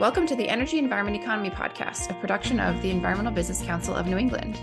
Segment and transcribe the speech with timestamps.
[0.00, 4.06] Welcome to the Energy Environment Economy podcast, a production of the Environmental Business Council of
[4.06, 4.58] New England.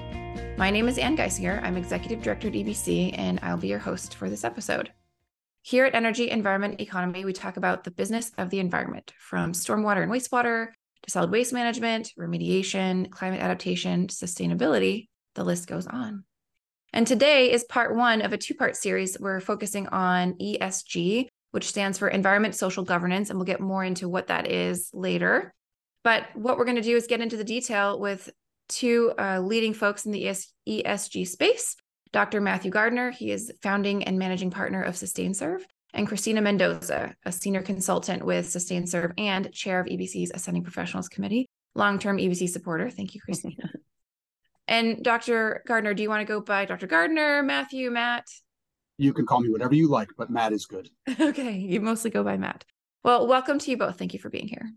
[0.57, 1.61] My name is Ann Geisinger.
[1.61, 4.91] I'm Executive Director at EBC, and I'll be your host for this episode.
[5.61, 10.01] Here at Energy Environment Economy, we talk about the business of the environment from stormwater
[10.01, 10.69] and wastewater
[11.03, 15.07] to solid waste management, remediation, climate adaptation, sustainability.
[15.35, 16.23] The list goes on.
[16.93, 19.19] And today is part one of a two part series.
[19.19, 23.29] We're focusing on ESG, which stands for Environment Social Governance.
[23.29, 25.53] And we'll get more into what that is later.
[26.03, 28.29] But what we're going to do is get into the detail with
[28.69, 31.75] two uh, leading folks in the ES- ESG space
[32.11, 32.41] Dr.
[32.41, 35.61] Matthew Gardner, he is founding and managing partner of Sustainserv,
[35.93, 41.47] and Cristina Mendoza, a senior consultant with Sustainserv and chair of EBC's Ascending Professionals Committee,
[41.75, 42.89] long term EBC supporter.
[42.89, 43.71] Thank you, Cristina.
[44.67, 45.63] and Dr.
[45.67, 46.87] Gardner, do you want to go by Dr.
[46.87, 48.25] Gardner, Matthew, Matt?
[48.97, 50.89] You can call me whatever you like, but Matt is good.
[51.19, 52.65] okay, you mostly go by Matt.
[53.03, 53.97] Well, welcome to you both.
[53.97, 54.71] Thank you for being here.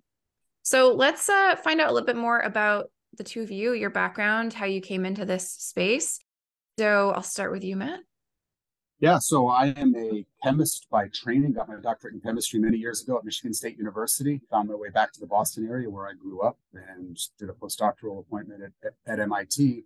[0.62, 3.90] So let's uh, find out a little bit more about the two of you, your
[3.90, 6.20] background, how you came into this space.
[6.78, 8.00] So I'll start with you, Matt.
[9.00, 11.54] Yeah, so I am a chemist by training.
[11.54, 14.42] Got my doctorate in chemistry many years ago at Michigan State University.
[14.50, 17.54] Found my way back to the Boston area where I grew up and did a
[17.54, 19.84] postdoctoral appointment at, at, at MIT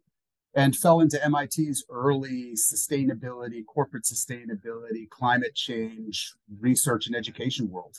[0.55, 7.99] and fell into MIT's early sustainability, corporate sustainability, climate change research and education world.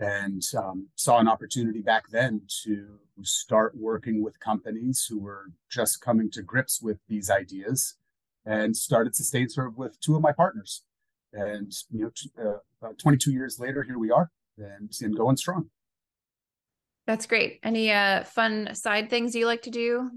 [0.00, 6.00] And um, saw an opportunity back then to start working with companies who were just
[6.00, 7.94] coming to grips with these ideas
[8.44, 10.82] and started Sustainserv with two of my partners.
[11.32, 15.70] And, you know, t- uh, 22 years later, here we are and, and going strong.
[17.06, 17.60] That's great.
[17.62, 20.10] Any uh, fun side things you like to do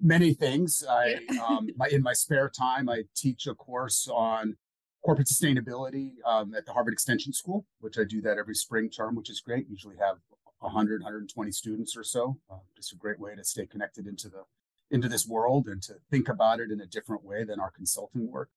[0.00, 0.84] many things.
[0.88, 1.16] I,
[1.48, 4.56] um, my, in my spare time, I teach a course on
[5.04, 9.14] corporate sustainability um, at the Harvard Extension School, which I do that every spring term,
[9.14, 9.66] which is great.
[9.68, 10.16] Usually have
[10.60, 12.36] 100, 120 students or so.
[12.50, 14.44] Uh, just a great way to stay connected into the
[14.92, 18.28] into this world and to think about it in a different way than our consulting
[18.28, 18.50] work.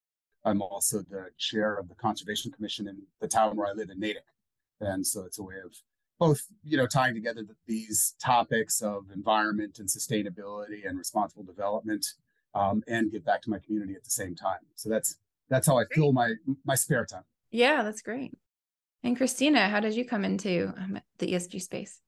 [0.44, 4.00] I'm also the chair of the Conservation Commission in the town where I live in
[4.00, 4.26] Natick.
[4.82, 5.76] And so it's a way of
[6.24, 12.06] both you know tying together these topics of environment and sustainability and responsible development
[12.56, 14.60] um, and give back to my community at the same time.
[14.76, 15.18] So that's
[15.50, 15.96] that's how i great.
[15.96, 16.34] fill my
[16.64, 17.26] my spare time.
[17.52, 18.32] Yeah that's great.
[19.04, 22.00] And cristina how did you come into um, the esg space?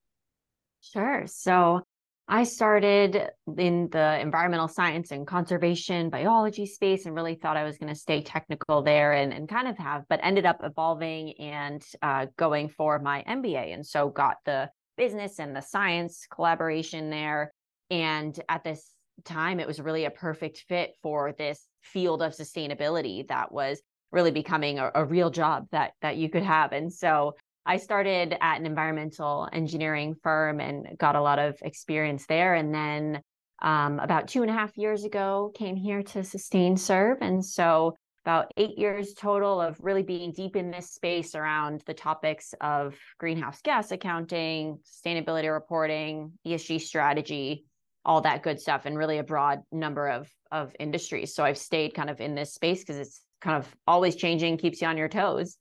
[0.79, 1.23] Sure.
[1.27, 1.81] So
[2.27, 7.77] I started in the environmental science and conservation biology space and really thought I was
[7.77, 11.83] going to stay technical there and, and kind of have, but ended up evolving and
[12.01, 13.75] uh, going for my MBA.
[13.75, 17.51] And so got the business and the science collaboration there.
[17.91, 18.91] And at this
[19.23, 23.79] time, it was really a perfect fit for this field of sustainability that was
[24.11, 26.71] really becoming a, a real job that that you could have.
[26.71, 32.25] And so I started at an environmental engineering firm and got a lot of experience
[32.27, 32.53] there.
[32.53, 33.21] And then
[33.61, 37.17] um, about two and a half years ago, came here to Sustainserv.
[37.21, 41.93] And so about eight years total of really being deep in this space around the
[41.93, 47.65] topics of greenhouse gas accounting, sustainability reporting, ESG strategy,
[48.03, 51.33] all that good stuff, and really a broad number of of industries.
[51.33, 54.81] So I've stayed kind of in this space because it's kind of always changing, keeps
[54.81, 55.57] you on your toes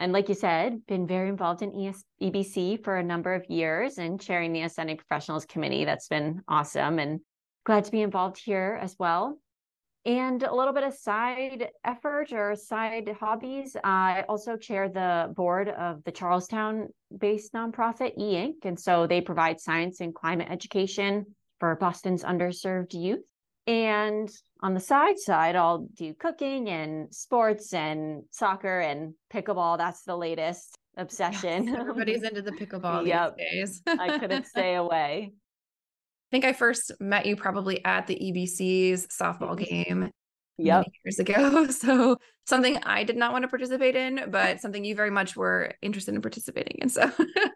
[0.00, 3.98] and like you said, been very involved in ES- EBC for a number of years
[3.98, 5.84] and chairing the Ascending Professionals Committee.
[5.84, 7.20] That's been awesome and
[7.66, 9.38] glad to be involved here as well.
[10.04, 13.76] And a little bit of side effort or side hobbies.
[13.82, 18.64] I also chair the board of the Charlestown based nonprofit E Ink.
[18.64, 21.26] And so they provide science and climate education
[21.58, 23.24] for Boston's underserved youth.
[23.66, 24.30] And
[24.60, 29.78] on the side side, I'll do cooking and sports and soccer and pickleball.
[29.78, 31.68] That's the latest obsession.
[31.68, 33.36] Yes, everybody's into the pickleball yep.
[33.36, 33.98] these days.
[33.98, 35.32] I couldn't stay away.
[35.32, 40.10] I think I first met you probably at the EBC's softball game
[40.58, 40.86] yep.
[41.04, 41.66] years ago.
[41.72, 45.72] So something I did not want to participate in, but something you very much were
[45.82, 46.88] interested in participating in.
[46.88, 47.10] So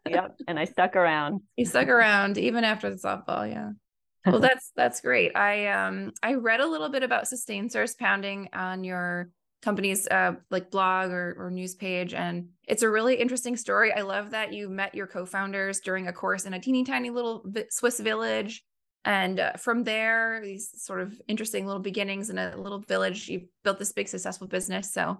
[0.08, 0.37] yep.
[0.46, 1.40] And I stuck around.
[1.56, 3.50] You stuck around even after the softball.
[3.50, 3.70] Yeah
[4.26, 5.36] well that's that's great.
[5.36, 9.30] I um i read a little bit about Sustainserv's pounding on your
[9.62, 13.92] company's uh like blog or, or news page and it's a really interesting story.
[13.92, 17.44] I love that you met your co-founders during a course in a teeny tiny little
[17.70, 18.64] swiss village
[19.04, 23.46] and uh, from there these sort of interesting little beginnings in a little village you
[23.64, 24.92] built this big successful business.
[24.92, 25.19] So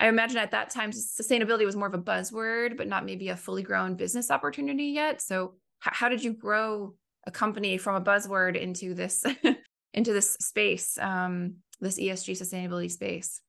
[0.00, 3.36] i imagine at that time sustainability was more of a buzzword but not maybe a
[3.36, 5.22] fully grown business opportunity yet.
[5.22, 9.24] So how did you grow a company from a buzzword into this
[9.94, 13.40] into this space um, this esg sustainability space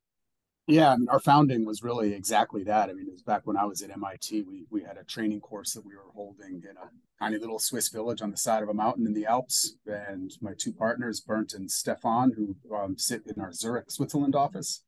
[0.65, 2.89] Yeah, our founding was really exactly that.
[2.89, 4.43] I mean, it was back when I was at MIT.
[4.43, 6.89] We we had a training course that we were holding in a
[7.19, 9.75] tiny little Swiss village on the side of a mountain in the Alps.
[9.85, 14.83] And my two partners, Bernd and Stefan, who um, sit in our Zurich, Switzerland office,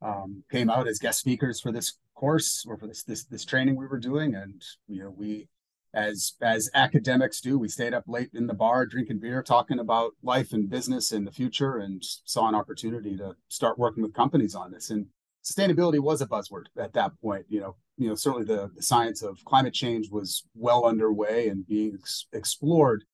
[0.00, 3.76] um, came out as guest speakers for this course or for this this this training
[3.76, 4.34] we were doing.
[4.34, 5.46] And you know, we
[5.94, 7.58] as as academics do.
[7.58, 11.26] We stayed up late in the bar drinking beer talking about life and business and
[11.26, 14.90] the future and saw an opportunity to start working with companies on this.
[14.90, 15.06] And
[15.44, 17.76] sustainability was a buzzword at that point you know.
[17.98, 22.26] You know certainly the, the science of climate change was well underway and being ex-
[22.32, 23.04] explored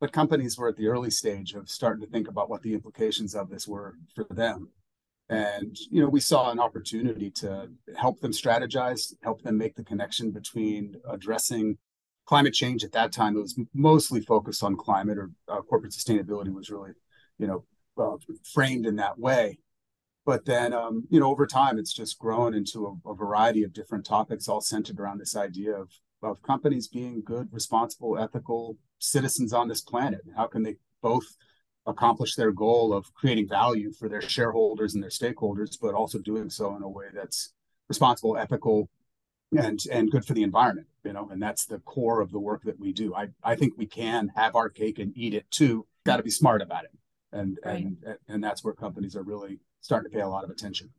[0.00, 3.34] but companies were at the early stage of starting to think about what the implications
[3.34, 4.68] of this were for them.
[5.28, 9.84] And you know we saw an opportunity to help them strategize help them make the
[9.84, 11.78] connection between addressing
[12.28, 16.52] climate change at that time it was mostly focused on climate or uh, corporate sustainability
[16.52, 16.90] was really
[17.38, 17.64] you know
[17.96, 18.16] uh,
[18.52, 19.58] framed in that way.
[20.26, 23.72] But then um, you know over time it's just grown into a, a, variety of
[23.72, 25.90] different topics all centered around this idea of
[26.22, 30.20] of companies being good responsible ethical citizens on this planet.
[30.36, 31.24] How can they both
[31.86, 36.50] accomplish their goal of creating value for their shareholders and their stakeholders but also doing
[36.50, 37.54] so in a way that's
[37.88, 38.90] responsible ethical
[39.56, 42.62] and and good for the environment you know and that's the core of the work
[42.64, 43.14] that we do.
[43.14, 45.86] I i think we can have our cake and eat it too.
[46.04, 46.90] Got to be smart about it.
[47.32, 47.84] And right.
[47.84, 47.96] and
[48.28, 50.90] and that's where companies are really starting to pay a lot of attention.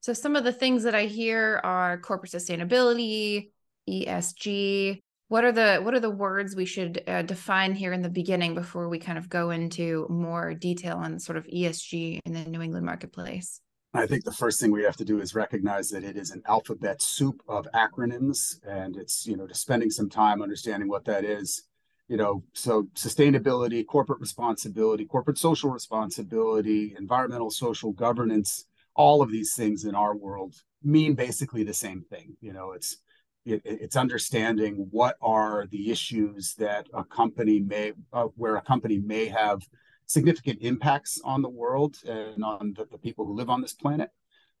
[0.00, 3.50] So some of the things that i hear are corporate sustainability
[3.88, 8.10] esg what are the what are the words we should uh, define here in the
[8.10, 12.44] beginning before we kind of go into more detail on sort of esg in the
[12.44, 13.60] new england marketplace
[13.94, 16.42] I think the first thing we have to do is recognize that it is an
[16.46, 21.24] alphabet soup of acronyms, and it's you know just spending some time understanding what that
[21.24, 21.64] is.
[22.08, 29.54] You know, so sustainability, corporate responsibility, corporate social responsibility, environmental social governance, all of these
[29.54, 32.36] things in our world mean basically the same thing.
[32.40, 32.96] You know, it's
[33.44, 38.98] it, it's understanding what are the issues that a company may uh, where a company
[38.98, 39.62] may have
[40.06, 44.10] significant impacts on the world and on the, the people who live on this planet?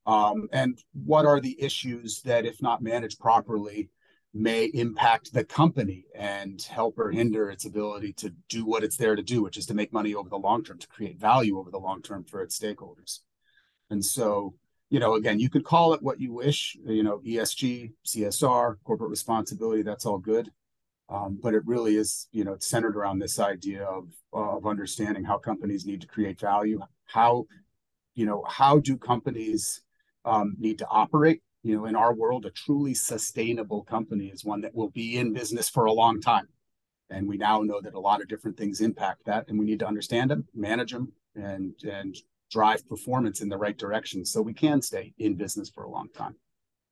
[0.06, 3.90] Um, and what are the issues that, if not managed properly,
[4.34, 9.14] may impact the company and help or hinder its ability to do what it's there
[9.14, 11.70] to do, which is to make money over the long term, to create value over
[11.70, 13.20] the long term for its stakeholders.
[13.90, 14.54] And so,
[14.88, 19.10] you know, again, you could call it what you wish, you know, ESG, CSR, corporate
[19.10, 20.50] responsibility, that's all good.
[21.08, 25.24] Um, but it really is, you know, it's centered around this idea of of understanding
[25.24, 26.80] how companies need to create value.
[27.04, 27.46] How,
[28.14, 29.82] you know, how do companies
[30.24, 31.42] um, need to operate?
[31.62, 35.34] You know, in our world, a truly sustainable company is one that will be in
[35.34, 36.48] business for a long time,
[37.10, 39.80] and we now know that a lot of different things impact that, and we need
[39.80, 42.16] to understand them, manage them, and and
[42.50, 46.08] drive performance in the right direction so we can stay in business for a long
[46.14, 46.36] time.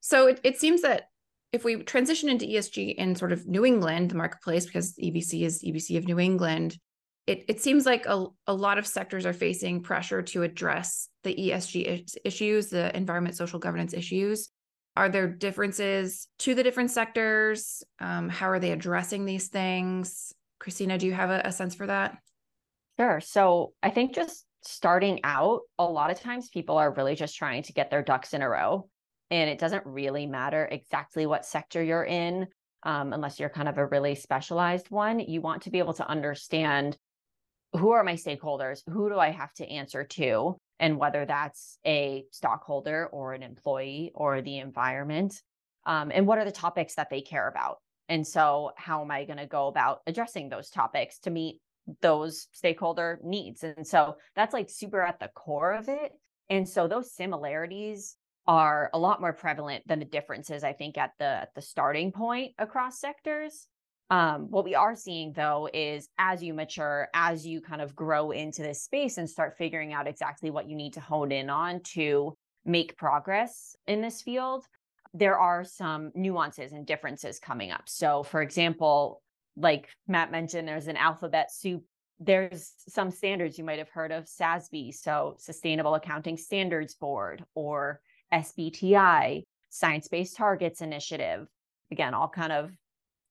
[0.00, 1.09] So it, it seems that
[1.52, 5.62] if we transition into ESG in sort of New England, the marketplace, because EBC is
[5.62, 6.78] EBC of New England,
[7.26, 11.34] it, it seems like a, a lot of sectors are facing pressure to address the
[11.34, 14.48] ESG issues, the environment, social governance issues.
[14.96, 17.82] Are there differences to the different sectors?
[18.00, 20.32] Um, how are they addressing these things?
[20.58, 22.16] Cristina, do you have a, a sense for that?
[22.98, 23.20] Sure.
[23.20, 27.62] So I think just starting out, a lot of times people are really just trying
[27.64, 28.88] to get their ducks in a row
[29.30, 32.46] and it doesn't really matter exactly what sector you're in
[32.82, 36.08] um, unless you're kind of a really specialized one you want to be able to
[36.08, 36.96] understand
[37.72, 42.24] who are my stakeholders who do i have to answer to and whether that's a
[42.30, 45.40] stockholder or an employee or the environment
[45.86, 47.78] um, and what are the topics that they care about?
[48.08, 51.60] And so how am i going to go about addressing those topics to meet
[52.02, 53.62] those stakeholder needs?
[53.62, 56.12] And so that's like super at the core of it.
[56.48, 58.16] And so those similarities
[58.46, 62.12] are a lot more prevalent than the differences i think at the at the starting
[62.12, 63.66] point across sectors.
[64.10, 68.32] Um, what we are seeing though is as you mature as you kind of grow
[68.32, 71.80] into this space and start figuring out exactly what you need to hone in on
[71.94, 74.66] to make progress in this field
[75.14, 77.82] there are some nuances and differences coming up.
[77.86, 79.22] So for example
[79.56, 81.84] like matt mentioned there's an alphabet soup
[82.20, 88.02] there's some standards you might have heard of SASB, so Sustainable Accounting Standards Board, or
[88.32, 91.46] SBTI, Science Based Targets Initiative.
[91.90, 92.70] Again, all kind of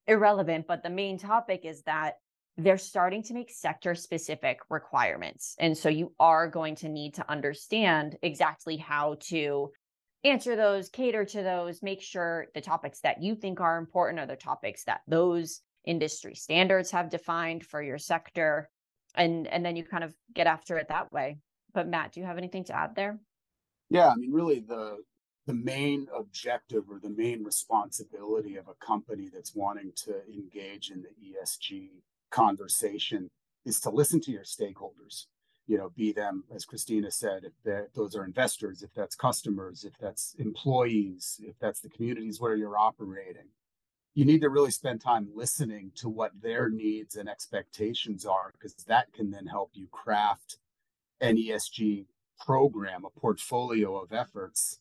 [0.06, 2.14] irrelevant, but the main topic is that
[2.56, 5.54] they're starting to make sector specific requirements.
[5.58, 9.70] And so you are going to need to understand exactly how to
[10.24, 14.26] answer those, cater to those, make sure the topics that you think are important are
[14.26, 18.68] the topics that those industry standards have defined for your sector.
[19.14, 21.38] And, and then you kind of get after it that way.
[21.72, 23.18] But Matt, do you have anything to add there?
[23.90, 24.98] Yeah, I mean, really, the
[25.46, 31.02] the main objective or the main responsibility of a company that's wanting to engage in
[31.02, 31.88] the ESG
[32.30, 33.30] conversation
[33.64, 35.26] is to listen to your stakeholders.
[35.66, 39.94] You know, be them, as Cristina said, if those are investors, if that's customers, if
[40.00, 43.48] that's employees, if that's the communities where you're operating.
[44.14, 48.74] You need to really spend time listening to what their needs and expectations are, because
[48.88, 50.58] that can then help you craft
[51.20, 52.06] an ESG
[52.40, 54.80] program, a portfolio of efforts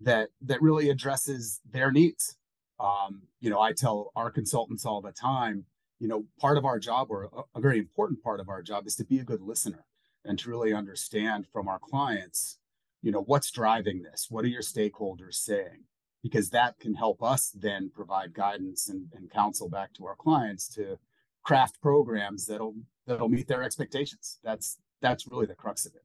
[0.00, 2.36] that that really addresses their needs.
[2.78, 5.66] Um, you know, I tell our consultants all the time,
[5.98, 8.86] you know, part of our job or a, a very important part of our job
[8.86, 9.84] is to be a good listener
[10.24, 12.58] and to really understand from our clients,
[13.02, 14.26] you know, what's driving this?
[14.30, 15.84] What are your stakeholders saying?
[16.22, 20.68] Because that can help us then provide guidance and, and counsel back to our clients
[20.74, 20.98] to
[21.42, 22.74] craft programs that'll
[23.06, 24.38] that'll meet their expectations.
[24.44, 26.02] That's that's really the crux of it.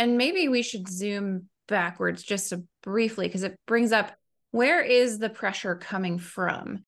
[0.00, 4.12] And maybe we should zoom backwards just briefly because it brings up
[4.50, 6.86] where is the pressure coming from?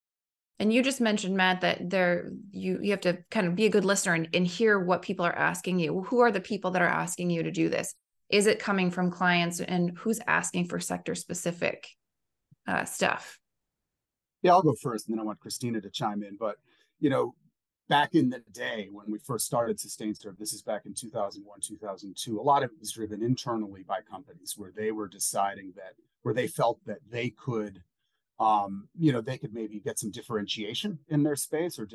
[0.59, 3.71] And you just mentioned, Matt, that there you you have to kind of be a
[3.71, 6.05] good listener and, and hear what people are asking you.
[6.05, 7.95] Who are the people that are asking you to do this?
[8.31, 11.87] Is it coming from clients and who's asking for sector specific
[12.67, 13.39] uh, stuff?
[14.41, 16.39] Yeah, I'll go first, and then I want Cristina to chime in.
[16.41, 16.57] But
[16.99, 17.35] you know,
[17.89, 22.39] back in the day when we first started Sustainserv, this is back in 2001, 2002,
[22.39, 26.35] a lot of it was driven internally by companies where they were deciding that, where
[26.35, 27.83] they felt that they could,
[28.39, 31.87] um, you know, they could maybe get some differentiation in their space or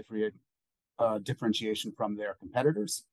[1.00, 3.03] uh, differentiation from their competitors.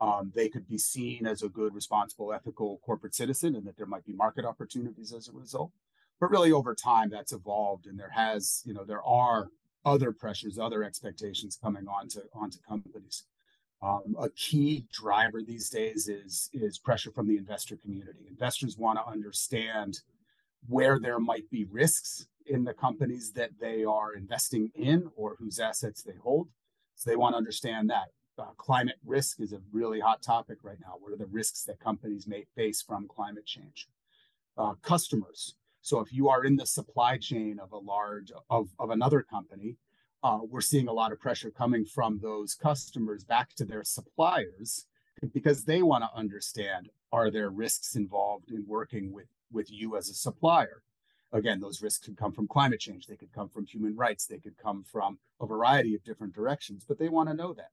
[0.00, 3.86] Um, they could be seen as a good, responsible, ethical corporate citizen and that there
[3.86, 5.72] might be market opportunities as a result.
[6.20, 9.48] But really over time that's evolved and there has, you know, there are
[9.84, 13.24] other pressures, other expectations coming onto onto companies.
[13.82, 18.26] Um, a key driver these days is is pressure from the investor community.
[18.28, 20.00] Investors want to understand
[20.68, 25.58] where there might be risks in the companies that they are investing in or whose
[25.58, 26.48] assets they hold.
[26.96, 28.08] So they want to understand that.
[28.38, 30.94] Uh, climate risk is a really hot topic right now.
[30.98, 33.86] What are the risks that companies may face from climate change?
[34.56, 35.54] Uh, customers
[35.90, 39.76] so if you are in the supply chain of a large of, of another company,
[40.22, 44.86] uh, we're seeing a lot of pressure coming from those customers back to their suppliers
[45.34, 50.08] because they want to understand are there risks involved in working with with you as
[50.08, 50.82] a supplier?
[51.32, 54.38] Again those risks could come from climate change they could come from human rights they
[54.38, 57.72] could come from a variety of different directions but they want to know that.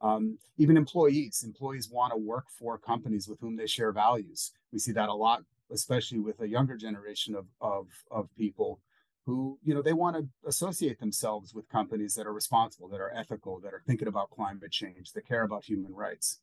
[0.00, 4.52] Um, even employees employees want to work for companies with whom they share values.
[4.72, 8.80] We see that a lot especially with a younger generation of of of people
[9.24, 13.12] who you know they want to associate themselves with companies that are responsible that are
[13.14, 16.40] ethical that are thinking about climate change that care about human rights.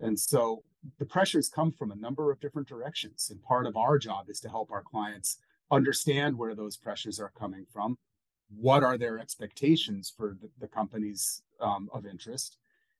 [0.00, 0.62] And so
[0.98, 4.38] the pressures come from a number of different directions and part of our job is
[4.40, 5.38] to help our clients
[5.70, 7.98] understand where those pressures are coming from
[8.48, 12.56] what are their expectations for the, the companies um, of interest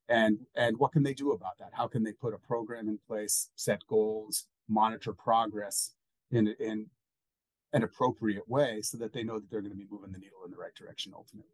[0.08, 1.70] and and what can they do about that?
[1.72, 5.92] How can they put a program in place set goals monitor progress
[6.30, 6.86] in in
[7.72, 10.38] an appropriate way so that they know that they're going to be moving the needle
[10.44, 11.52] in the right direction ultimately.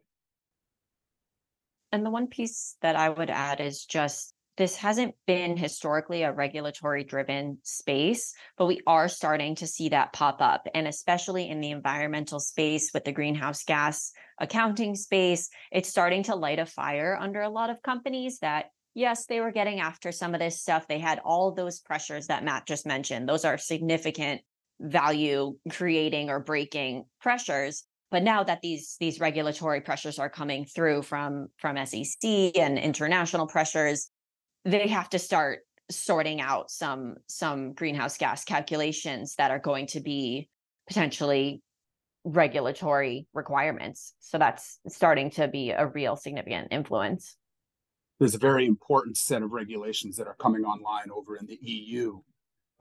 [1.90, 6.32] And the one piece that I would add is just this hasn't been historically a
[6.32, 10.68] regulatory driven space, but we are starting to see that pop up.
[10.74, 16.36] And especially in the environmental space with the greenhouse gas accounting space, it's starting to
[16.36, 20.34] light a fire under a lot of companies that yes, they were getting after some
[20.34, 20.86] of this stuff.
[20.88, 23.28] They had all those pressures that Matt just mentioned.
[23.28, 24.40] Those are significant
[24.80, 27.84] value creating or breaking pressures.
[28.10, 33.46] But now that these these regulatory pressures are coming through from from SEC and international
[33.46, 34.10] pressures,
[34.64, 35.60] they have to start
[35.90, 40.48] sorting out some some greenhouse gas calculations that are going to be
[40.86, 41.60] potentially
[42.24, 44.14] regulatory requirements.
[44.20, 47.36] So that's starting to be a real significant influence
[48.18, 52.20] there's a very important set of regulations that are coming online over in the EU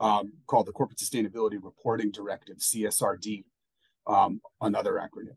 [0.00, 3.44] um, called the Corporate Sustainability Reporting Directive, CSRD,
[4.06, 5.36] um, another acronym.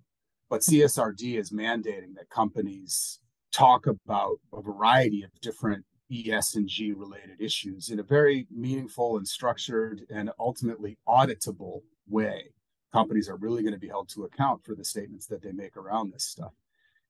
[0.49, 3.19] But CSRD is mandating that companies
[3.51, 9.17] talk about a variety of different ES and G related issues in a very meaningful
[9.17, 12.53] and structured and ultimately auditable way.
[12.93, 15.75] Companies are really going to be held to account for the statements that they make
[15.75, 16.53] around this stuff.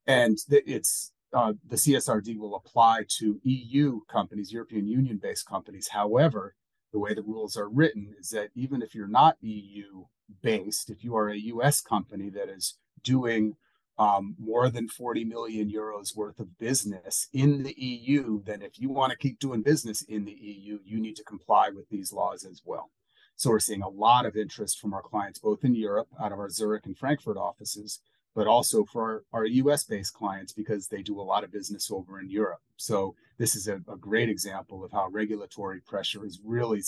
[0.07, 5.89] And it's uh, the CSRD will apply to EU companies, European Union based companies.
[5.89, 6.55] However,
[6.93, 10.05] the way the rules are written is that even if you're not EU
[10.41, 13.55] based, if you are a US company that is doing
[13.99, 18.89] um, more than 40 million euros worth of business in the EU, then if you
[18.89, 22.45] want to keep doing business in the EU, you need to comply with these laws
[22.45, 22.91] as well.
[23.35, 26.39] So we're seeing a lot of interest from our clients, both in Europe, out of
[26.39, 27.99] our Zurich and Frankfurt offices,
[28.37, 31.89] but also for our, our US based clients because they do a lot of business
[31.89, 32.61] over in Europe.
[32.75, 36.83] So this is a, a great example of how regulatory pressure is really,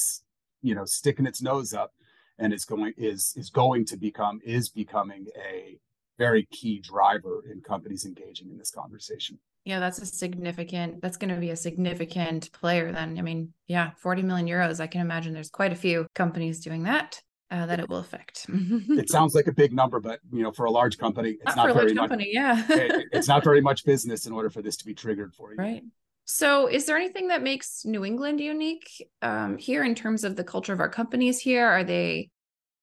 [0.62, 1.92] you know, sticking its nose up
[2.38, 5.80] and is going is is going to become is becoming a
[6.20, 9.40] very key driver in companies engaging in this conversation.
[9.66, 13.18] Yeah, that's a significant, that's going to be a significant player then.
[13.18, 14.80] I mean, yeah, 40 million euros.
[14.80, 17.22] I can imagine there's quite a few companies doing that.
[17.52, 18.46] Uh, that it will affect.
[18.50, 21.68] it sounds like a big number, but you know, for a large company, it's not,
[21.68, 22.34] not very company, much.
[22.34, 25.52] Yeah, it, it's not very much business in order for this to be triggered for
[25.52, 25.58] you.
[25.58, 25.84] Right.
[26.26, 30.44] So, is there anything that makes New England unique um, here in terms of the
[30.44, 31.66] culture of our companies here?
[31.66, 32.30] Are they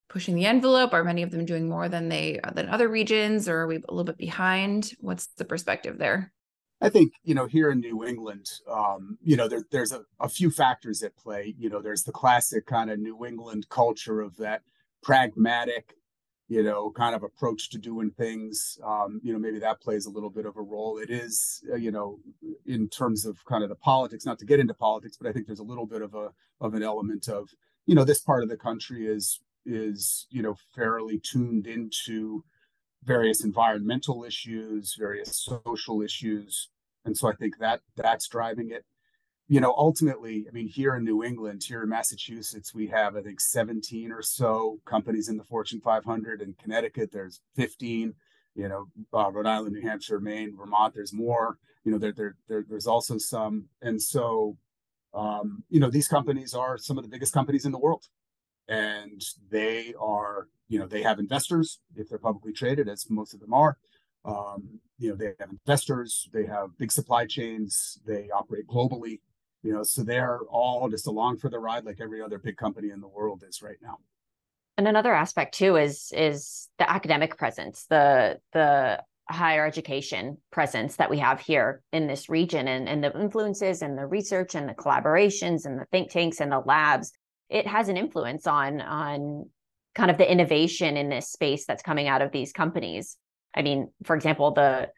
[0.09, 0.93] pushing the envelope?
[0.93, 3.93] Are many of them doing more than they than other regions, or are we a
[3.93, 4.91] little bit behind?
[4.99, 6.33] What's the perspective there?
[6.81, 10.29] I think you know here in New England, um, you know there, there's a, a
[10.29, 11.55] few factors at play.
[11.59, 14.63] You know, there's the classic kind of New England culture of that
[15.03, 15.95] pragmatic,
[16.49, 18.79] you know, kind of approach to doing things.
[18.85, 20.99] Um, you know, maybe that plays a little bit of a role.
[20.99, 22.19] It is, uh, you know,
[22.67, 24.27] in terms of kind of the politics.
[24.27, 26.31] Not to get into politics, but I think there's a little bit of a
[26.61, 27.51] of an element of,
[27.87, 32.45] you know, this part of the country is is you know fairly tuned into
[33.07, 36.69] various environmental issues, various social issues.
[37.05, 38.85] And so I think that that's driving it.
[39.49, 43.23] You know, ultimately, I mean, here in New England, here in Massachusetts, we have, I
[43.23, 46.43] think, 17 or so companies in the Fortune 500.
[46.43, 48.15] In Connecticut, there's 15.
[48.57, 51.59] You know, uh, Rhode Island, New Hampshire, Maine, Vermont, there's more.
[51.85, 53.67] You know, there, there, there there's also some.
[53.83, 54.57] And so,
[55.15, 58.07] um, you know, these companies are some of the biggest companies in the world
[58.69, 63.41] and they are you know they have investors if they're publicly traded as most of
[63.41, 63.77] them are
[64.25, 69.21] um, you know they have investors they have big supply chains they operate globally
[69.63, 72.91] you know so they're all just along for the ride like every other big company
[72.91, 73.99] in the world is right now.
[74.79, 81.11] And another aspect too is is the academic presence the the higher education presence that
[81.11, 84.75] we have here in this region and, and the influences and the research and the
[84.75, 87.13] collaborations and the think tanks and the labs.
[87.49, 89.51] It has an influence on on
[89.97, 93.17] kind of the innovation in this space that's coming out of these companies.
[93.57, 94.91] I mean, for example, the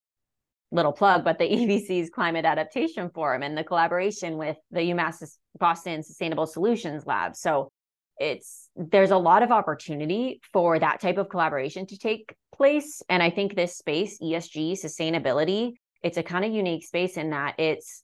[0.72, 6.02] little plug, but the EBC's Climate Adaptation Forum and the collaboration with the UMass Boston
[6.02, 7.36] Sustainable Solutions Lab.
[7.36, 7.70] So
[8.18, 13.00] it's there's a lot of opportunity for that type of collaboration to take place.
[13.08, 17.54] And I think this space, ESG, sustainability, it's a kind of unique space in that
[17.58, 18.02] it's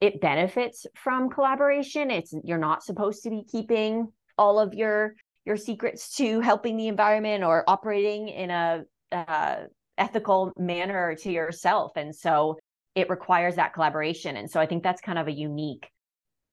[0.00, 2.10] it benefits from collaboration.
[2.10, 4.08] It's you're not supposed to be keeping
[4.38, 9.56] all of your your secrets to helping the environment or operating in a uh,
[9.98, 12.58] ethical manner to yourself, and so
[12.94, 14.36] it requires that collaboration.
[14.36, 15.88] And so I think that's kind of a unique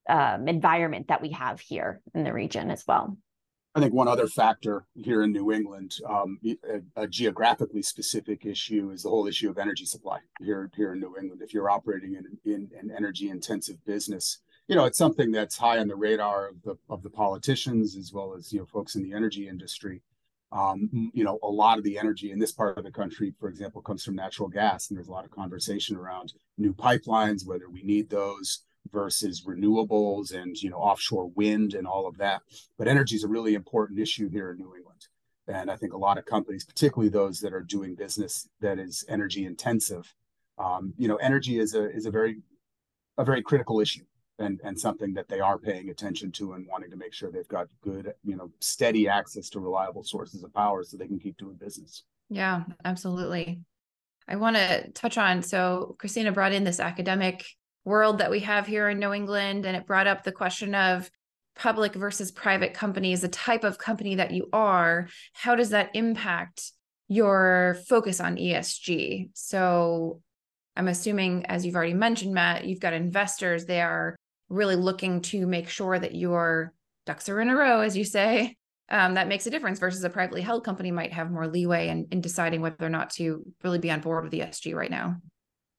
[0.08, 3.16] um, environment that we have here in the region as well.
[3.74, 8.90] I think one other factor here in New England, um, a, a, geographically specific issue,
[8.90, 11.42] is the whole issue of energy supply here here in New England.
[11.42, 15.78] If you're operating in, in an energy intensive business, you know it's something that's high
[15.78, 19.02] on the radar of the of the politicians as well as you know folks in
[19.02, 20.02] the energy industry.
[20.50, 23.50] Um, you know, a lot of the energy in this part of the country, for
[23.50, 27.68] example, comes from natural gas, and there's a lot of conversation around new pipelines, whether
[27.68, 32.42] we need those versus renewables and you know offshore wind and all of that.
[32.78, 35.08] But energy is a really important issue here in New England,
[35.46, 39.04] and I think a lot of companies, particularly those that are doing business that is
[39.08, 40.14] energy intensive,
[40.58, 42.40] um, you know, energy is a is a very
[43.18, 44.04] a very critical issue
[44.38, 47.48] and and something that they are paying attention to and wanting to make sure they've
[47.48, 51.36] got good you know steady access to reliable sources of power so they can keep
[51.36, 53.60] doing business yeah absolutely
[54.28, 57.44] i want to touch on so cristina brought in this academic
[57.88, 59.66] world that we have here in New England.
[59.66, 61.10] And it brought up the question of
[61.56, 65.08] public versus private companies, the type of company that you are.
[65.32, 66.70] How does that impact
[67.08, 69.30] your focus on ESG?
[69.32, 70.20] So
[70.76, 73.64] I'm assuming, as you've already mentioned, Matt, you've got investors.
[73.64, 74.14] They are
[74.48, 76.72] really looking to make sure that your
[77.06, 78.56] ducks are in a row, as you say.
[78.90, 82.06] Um, that makes a difference versus a privately held company might have more leeway in,
[82.10, 85.16] in deciding whether or not to really be on board with ESG right now.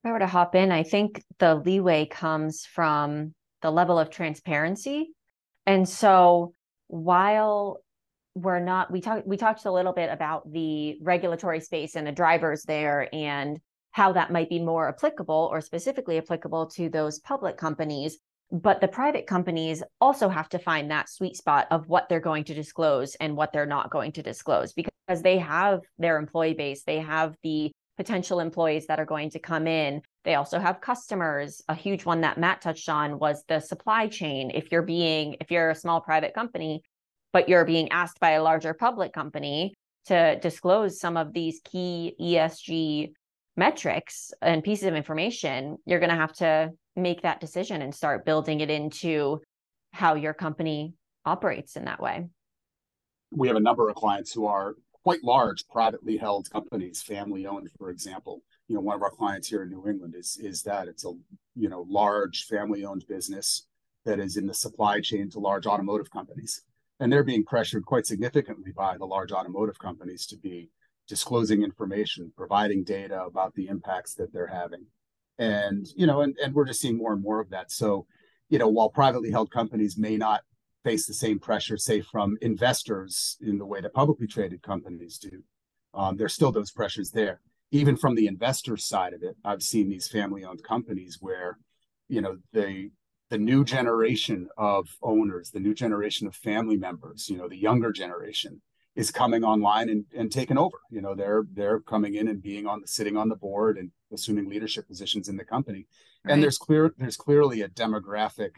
[0.03, 4.09] If I were to hop in, I think the leeway comes from the level of
[4.09, 5.09] transparency.
[5.65, 6.53] And so
[6.87, 7.81] while
[8.35, 12.11] we're not we talked we talked a little bit about the regulatory space and the
[12.11, 13.59] drivers there and
[13.91, 18.17] how that might be more applicable or specifically applicable to those public companies
[18.51, 22.43] but the private companies also have to find that sweet spot of what they're going
[22.45, 26.83] to disclose and what they're not going to disclose because they have their employee base
[26.83, 30.01] they have the potential employees that are going to come in.
[30.23, 31.61] They also have customers.
[31.67, 34.51] A huge one that Matt touched on was the supply chain.
[34.53, 36.81] If you're being, if you're a small private company,
[37.33, 39.73] but you're being asked by a larger public company
[40.05, 43.11] to disclose some of these key ESG
[43.59, 48.25] metrics and pieces of information, you're going to have to make that decision and start
[48.25, 49.39] building it into
[49.91, 50.93] how your company
[51.25, 52.25] operates in that way.
[53.31, 57.69] We have a number of clients who are quite large privately held companies, family owned,
[57.77, 58.41] for example.
[58.67, 61.11] You know, one of our clients here in New England is is that it's a
[61.55, 63.67] you know large family owned business
[64.05, 66.61] that is in the supply chain to large automotive companies,
[66.99, 70.69] and they're being pressured quite significantly by the large automotive companies to be
[71.09, 74.85] disclosing information, providing data about the impacts that they're having,
[75.37, 77.71] and you know, and and we're just seeing more and more of that.
[77.71, 78.05] So,
[78.49, 80.41] you know, while privately held companies may not
[80.83, 85.43] face the same pressure, say, from investors in the way that publicly traded companies do.
[85.93, 87.41] Um, there's still those pressures there.
[87.71, 91.57] Even from the investor side of it, I've seen these family-owned companies where,
[92.07, 92.91] you know, the
[93.29, 97.91] the new generation of owners, the new generation of family members, you know, the younger
[97.91, 98.61] generation
[98.95, 100.77] is coming online and, and taking over.
[100.89, 103.91] You know, they're they're coming in and being on the sitting on the board and
[104.11, 105.87] assuming leadership positions in the company.
[106.23, 106.33] Right.
[106.33, 108.51] And there's clear there's clearly a demographic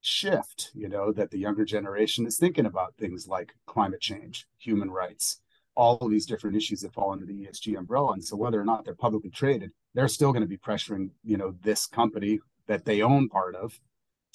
[0.00, 4.90] shift, you know, that the younger generation is thinking about things like climate change, human
[4.90, 5.40] rights,
[5.74, 8.12] all of these different issues that fall under the ESG umbrella.
[8.12, 11.36] And so whether or not they're publicly traded, they're still going to be pressuring, you
[11.36, 13.78] know, this company that they own part of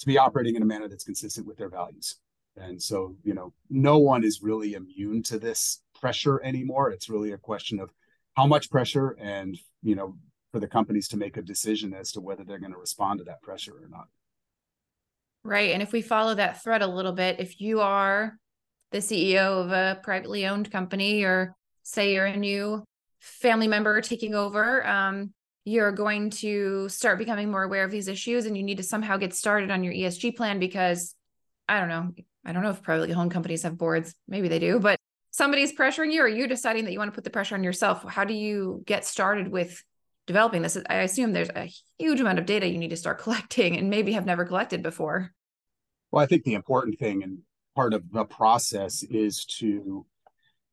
[0.00, 2.16] to be operating in a manner that's consistent with their values.
[2.56, 6.90] And so, you know, no one is really immune to this pressure anymore.
[6.90, 7.90] It's really a question of
[8.36, 10.16] how much pressure and, you know,
[10.52, 13.24] for the companies to make a decision as to whether they're going to respond to
[13.24, 14.06] that pressure or not.
[15.42, 15.72] Right.
[15.72, 18.38] And if we follow that thread a little bit, if you are
[18.92, 22.84] the CEO of a privately owned company, or say you're a new
[23.20, 25.32] family member taking over, um,
[25.64, 29.16] you're going to start becoming more aware of these issues and you need to somehow
[29.16, 31.14] get started on your ESG plan because
[31.68, 32.12] I don't know.
[32.44, 34.14] I don't know if privately owned companies have boards.
[34.28, 34.98] Maybe they do, but
[35.30, 38.04] somebody's pressuring you or you deciding that you want to put the pressure on yourself.
[38.04, 39.82] How do you get started with
[40.26, 43.76] developing this i assume there's a huge amount of data you need to start collecting
[43.76, 45.32] and maybe have never collected before
[46.10, 47.38] well i think the important thing and
[47.74, 50.06] part of the process is to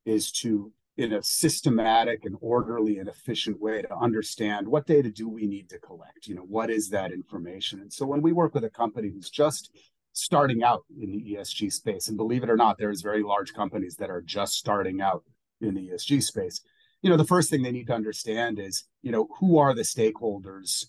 [0.05, 5.27] is to in a systematic and orderly and efficient way to understand what data do
[5.27, 8.53] we need to collect you know what is that information and so when we work
[8.53, 9.71] with a company who's just
[10.13, 12.07] starting out in the esg space.
[12.07, 15.23] And believe it or not there's very large companies that are just starting out
[15.61, 16.61] in the esg space.
[17.01, 19.81] You know the first thing they need to understand is you know who are the
[19.81, 20.87] stakeholders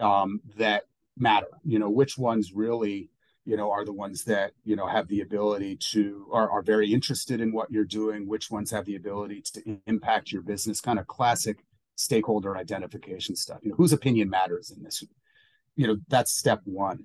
[0.00, 0.84] um, that
[1.16, 1.46] matter?
[1.64, 3.10] You know which ones really
[3.44, 6.92] you know are the ones that you know have the ability to are, are very
[6.92, 8.26] interested in what you're doing?
[8.28, 10.80] Which ones have the ability to impact your business?
[10.80, 11.64] Kind of classic
[11.96, 13.60] stakeholder identification stuff.
[13.62, 15.04] You know whose opinion matters in this?
[15.76, 17.04] You know that's step one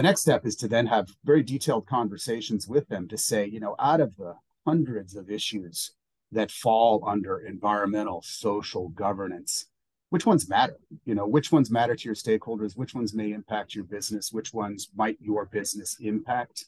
[0.00, 3.60] the next step is to then have very detailed conversations with them to say you
[3.60, 4.34] know out of the
[4.66, 5.92] hundreds of issues
[6.32, 9.66] that fall under environmental, social governance.
[10.08, 10.78] Which ones matter?
[11.04, 12.78] You know, which ones matter to your stakeholders?
[12.78, 14.32] Which ones may impact your business?
[14.32, 16.64] Which ones might your business impact?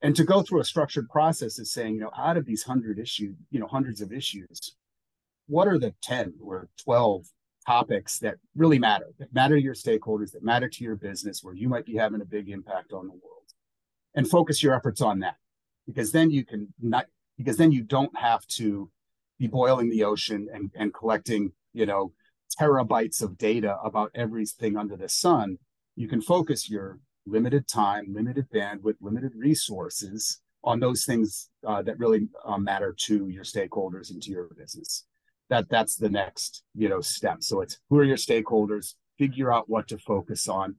[0.00, 3.00] And to go through a structured process is saying, you know, out of these hundred
[3.00, 4.76] issues, you know, hundreds of issues,
[5.48, 7.26] what are the 10 or 12
[7.66, 11.54] topics that really matter, that matter to your stakeholders, that matter to your business, where
[11.54, 13.24] you might be having a big impact on the world?
[14.14, 15.36] And focus your efforts on that.
[15.86, 18.90] Because then you can not because then you don't have to
[19.38, 22.12] be boiling the ocean and, and collecting, you know,
[22.60, 25.56] terabytes of data about everything under the sun.
[25.96, 31.98] You can focus your limited time, limited bandwidth, limited resources on those things uh, that
[31.98, 35.04] really uh, matter to your stakeholders and to your business.
[35.50, 37.42] That that's the next you know step.
[37.42, 38.94] So it's who are your stakeholders?
[39.18, 40.76] Figure out what to focus on,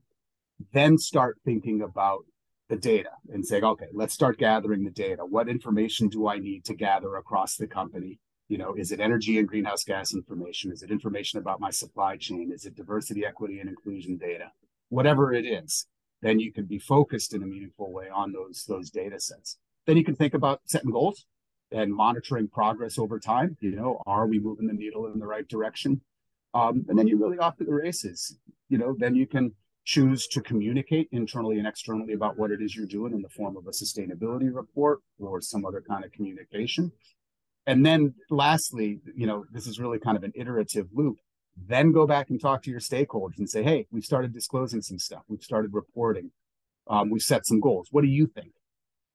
[0.72, 2.24] then start thinking about
[2.68, 5.24] the data and saying, okay, let's start gathering the data.
[5.24, 8.18] What information do I need to gather across the company?
[8.48, 10.72] You know, is it energy and greenhouse gas information?
[10.72, 12.50] Is it information about my supply chain?
[12.52, 14.52] Is it diversity, equity, and inclusion data?
[14.88, 15.86] Whatever it is,
[16.22, 19.58] then you can be focused in a meaningful way on those those data sets.
[19.86, 21.26] Then you can think about setting goals
[21.72, 23.56] and monitoring progress over time.
[23.60, 26.00] You know, are we moving the needle in the right direction?
[26.54, 28.38] Um, and then you're really off to the races.
[28.68, 29.52] You know, then you can
[29.84, 33.56] choose to communicate internally and externally about what it is you're doing in the form
[33.56, 36.92] of a sustainability report or some other kind of communication.
[37.66, 41.18] And then lastly, you know, this is really kind of an iterative loop.
[41.56, 44.98] Then go back and talk to your stakeholders and say, hey, we've started disclosing some
[44.98, 45.22] stuff.
[45.28, 46.30] We've started reporting.
[46.88, 47.88] Um, we've set some goals.
[47.90, 48.52] What do you think?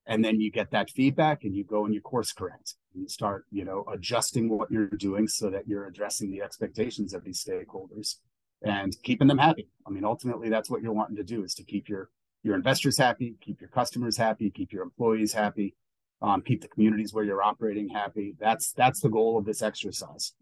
[0.10, 2.76] And then you get that feedback and you go and you course correct.
[2.94, 7.14] And you start, you know, adjusting what you're doing so that you're addressing the expectations
[7.14, 8.16] of these stakeholders
[8.64, 9.68] and keeping them happy.
[9.86, 12.10] I mean, ultimately, that's what you're wanting to do is to keep your
[12.44, 15.76] your investors happy, keep your customers happy, keep your employees happy,
[16.22, 18.36] um, keep the communities where you're operating happy.
[18.40, 20.34] That's that's the goal of this exercise.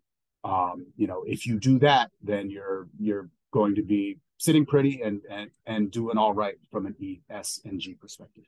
[0.43, 5.01] Um, you know, if you do that, then you're you're going to be sitting pretty
[5.01, 8.45] and and and doing all right from an E, S, and G perspective.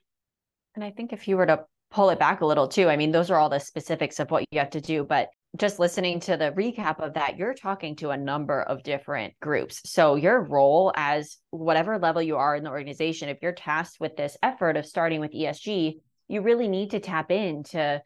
[0.74, 3.12] And I think if you were to pull it back a little too, I mean,
[3.12, 6.36] those are all the specifics of what you have to do, but just listening to
[6.36, 9.80] the recap of that, you're talking to a number of different groups.
[9.86, 14.16] So, your role as whatever level you are in the organization, if you're tasked with
[14.16, 15.94] this effort of starting with ESG,
[16.28, 18.02] you really need to tap into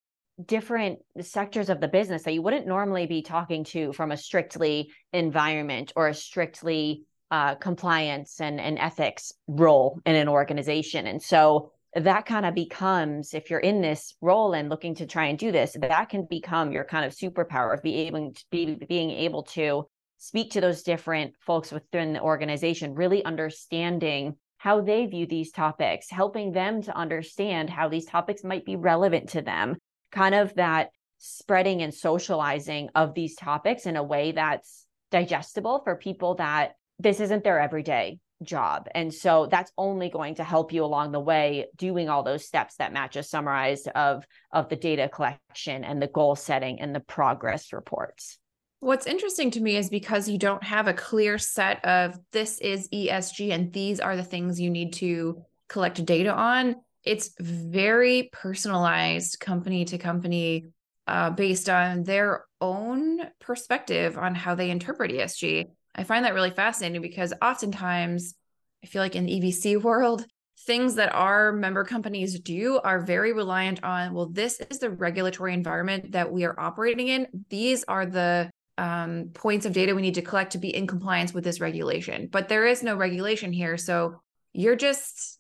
[0.46, 4.90] different sectors of the business that you wouldn't normally be talking to from a strictly
[5.12, 11.06] environment or a strictly uh, compliance and, and ethics role in an organization.
[11.06, 15.26] And so that kind of becomes, if you're in this role and looking to try
[15.26, 18.74] and do this, that can become your kind of superpower of being able to be
[18.74, 19.86] being able to
[20.18, 26.08] speak to those different folks within the organization, really understanding how they view these topics,
[26.08, 29.76] helping them to understand how these topics might be relevant to them,
[30.12, 35.96] kind of that spreading and socializing of these topics in a way that's digestible for
[35.96, 38.88] people that this isn't their everyday job.
[38.94, 42.76] And so that's only going to help you along the way doing all those steps
[42.76, 47.00] that Matt just summarized of of the data collection and the goal setting and the
[47.00, 48.38] progress reports.
[48.80, 52.88] What's interesting to me is because you don't have a clear set of this is
[52.88, 56.76] ESG and these are the things you need to collect data on.
[57.04, 60.66] It's very personalized company to company
[61.06, 65.66] uh, based on their own perspective on how they interpret ESG.
[65.94, 68.34] I find that really fascinating because oftentimes
[68.82, 70.24] I feel like in the EBC world,
[70.66, 75.52] things that our member companies do are very reliant on well this is the regulatory
[75.54, 80.14] environment that we are operating in these are the um, points of data we need
[80.14, 82.28] to collect to be in compliance with this regulation.
[82.30, 83.76] But there is no regulation here.
[83.76, 84.20] So
[84.52, 85.38] you're just,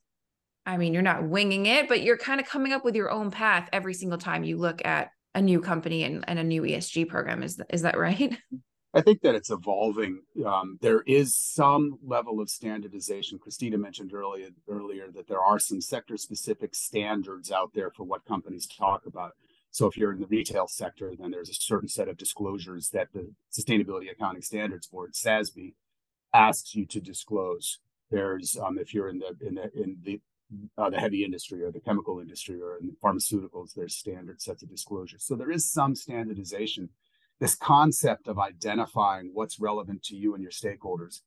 [0.66, 3.30] I mean, you're not winging it, but you're kind of coming up with your own
[3.30, 7.08] path every single time you look at a new company and, and a new ESG
[7.08, 7.42] program.
[7.42, 8.36] Is, is that right?
[8.94, 10.22] I think that it's evolving.
[10.44, 13.38] Um, there is some level of standardization.
[13.38, 18.26] Cristina mentioned earlier earlier that there are some sector specific standards out there for what
[18.26, 19.32] companies talk about.
[19.70, 23.08] So if you're in the retail sector, then there's a certain set of disclosures that
[23.14, 25.72] the Sustainability Accounting Standards Board (SASB)
[26.34, 27.78] asks you to disclose.
[28.10, 30.20] There's um, if you're in the in the in the
[30.76, 34.62] uh, the heavy industry or the chemical industry or in the pharmaceuticals, there's standard sets
[34.62, 35.24] of disclosures.
[35.24, 36.90] So there is some standardization.
[37.42, 41.22] This concept of identifying what's relevant to you and your stakeholders,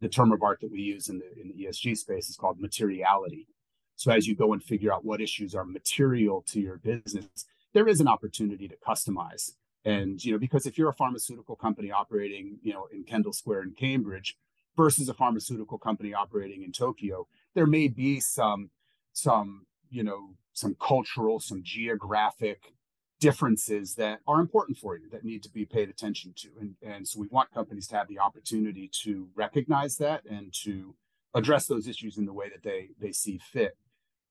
[0.00, 2.60] the term of art that we use in the in the ESG space is called
[2.60, 3.48] materiality.
[3.96, 7.88] So as you go and figure out what issues are material to your business, there
[7.88, 9.54] is an opportunity to customize.
[9.84, 13.62] And, you know, because if you're a pharmaceutical company operating, you know, in Kendall Square
[13.64, 14.36] in Cambridge
[14.76, 17.26] versus a pharmaceutical company operating in Tokyo,
[17.56, 18.70] there may be some,
[19.12, 22.75] some, you know, some cultural, some geographic
[23.20, 26.48] differences that are important for you that need to be paid attention to.
[26.60, 30.94] And, and so we want companies to have the opportunity to recognize that and to
[31.34, 33.76] address those issues in the way that they they see fit.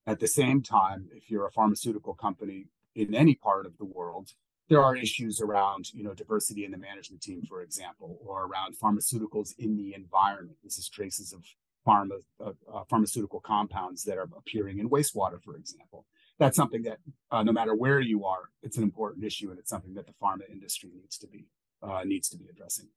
[0.06, 4.30] At the same time, if you're a pharmaceutical company in any part of the world,
[4.68, 8.76] there are issues around you know diversity in the management team, for example, or around
[8.78, 10.58] pharmaceuticals in the environment.
[10.62, 11.44] This is traces of
[11.86, 16.06] pharma uh, uh, pharmaceutical compounds that are appearing in wastewater, for example.
[16.38, 16.98] That's something that
[17.30, 20.12] uh, no matter where you are, it's an important issue, and it's something that the
[20.22, 21.46] pharma industry needs to be
[21.82, 22.88] uh, needs to be addressing.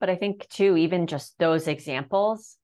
[0.00, 2.56] But I think too, even just those examples,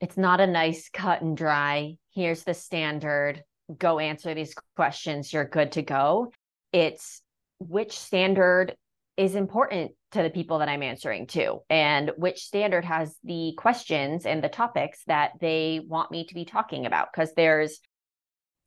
[0.00, 1.96] it's not a nice cut and dry.
[2.14, 3.44] Here's the standard
[3.76, 6.32] go answer these questions, you're good to go.
[6.72, 7.20] It's
[7.58, 8.74] which standard
[9.16, 14.24] is important to the people that I'm answering to, and which standard has the questions
[14.24, 17.08] and the topics that they want me to be talking about.
[17.12, 17.80] Because there's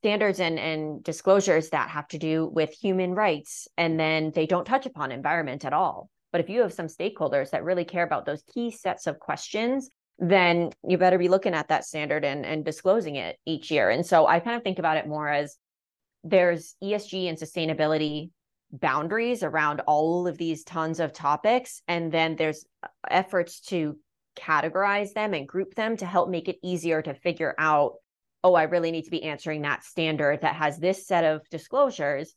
[0.01, 4.65] standards and, and disclosures that have to do with human rights, and then they don't
[4.65, 6.09] touch upon environment at all.
[6.31, 9.89] But if you have some stakeholders that really care about those key sets of questions,
[10.17, 13.89] then you better be looking at that standard and, and disclosing it each year.
[13.89, 15.57] And so I kind of think about it more as
[16.23, 18.29] there's ESG and sustainability
[18.71, 21.81] boundaries around all of these tons of topics.
[21.87, 23.97] And then there's uh, efforts to
[24.37, 27.95] categorize them and group them to help make it easier to figure out,
[28.43, 32.33] oh, I really need to be answering that standard that has this set of disclosures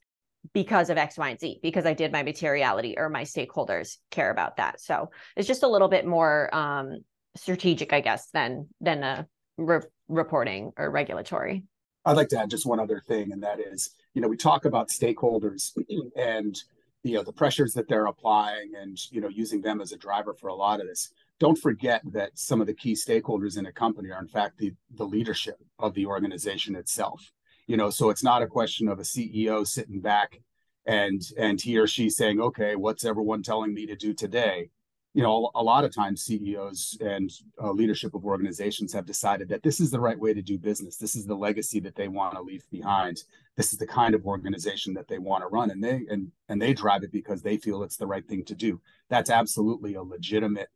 [0.53, 4.31] because of X, Y, and Z, because I did my materiality or my stakeholders care
[4.31, 4.81] about that.
[4.81, 6.99] So it's just a little bit more um,
[7.37, 11.64] strategic, I guess, than than a re- reporting or regulatory.
[12.05, 14.67] I'd like to add just one other thing, and that is, you know, we talk
[14.67, 15.73] about stakeholders
[16.17, 16.55] and
[17.03, 20.35] you know the pressures that they're applying, and you know, using them as a driver
[20.35, 21.11] for a lot of this.
[21.40, 24.73] Don't forget that some of the key stakeholders in a company are, in fact, the
[24.94, 27.31] the leadership of the organization itself.
[27.66, 30.40] you know so it's not a question of a ceo sitting back
[30.87, 34.70] and and he or she saying okay what's everyone telling me to do today?
[35.14, 37.31] You know a lot of times ceos and
[37.62, 40.97] uh, leadership of organizations have decided that this is the right way to do business.
[40.97, 43.16] This is the legacy that they want to leave behind.
[43.57, 46.61] This is the kind of organization that they want to run and they and and
[46.61, 48.81] they drive it because they feel it's the right thing to do.
[49.09, 50.68] That's absolutely a legitimate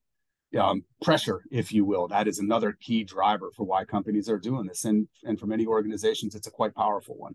[0.58, 4.66] um, pressure if you will that is another key driver for why companies are doing
[4.66, 7.34] this and and for many organizations it's a quite powerful one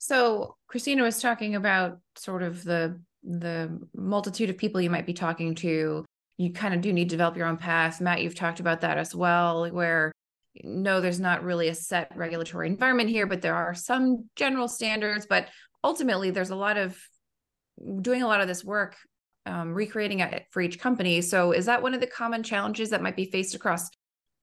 [0.00, 5.12] so Cristina was talking about sort of the the multitude of people you might be
[5.12, 6.06] talking to.
[6.38, 8.00] You kind of do need to develop your own path.
[8.00, 10.10] Matt, you've talked about that as well, where
[10.64, 15.26] no, there's not really a set regulatory environment here, but there are some general standards.
[15.28, 15.48] But
[15.84, 16.98] ultimately, there's a lot of
[18.00, 18.96] doing a lot of this work,
[19.50, 21.20] um, recreating it for each company.
[21.20, 23.90] So, is that one of the common challenges that might be faced across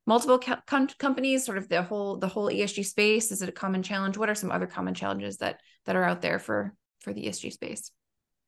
[0.06, 3.32] multiple co- companies sort of the whole the whole esg space?
[3.32, 4.17] Is it a common challenge?
[4.17, 7.52] What are some other common challenges that that are out there for for the esg
[7.52, 7.91] space?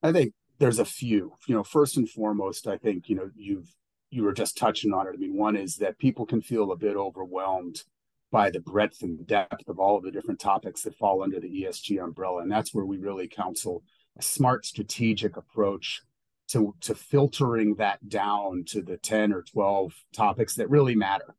[0.04, 1.34] I think there's a few.
[1.48, 3.74] You know first and foremost i think you know you've
[4.12, 5.14] you were just touching on it.
[5.14, 7.84] I mean one is that people can feel a bit overwhelmed
[8.32, 11.64] by the breadth and depth of all of the different topics that fall under the
[11.64, 12.42] esg umbrella.
[12.42, 13.84] And that's where we really counsel
[14.18, 16.02] a smart strategic approach
[16.50, 21.36] to, to filtering that down to the 10 or 12 topics that really matter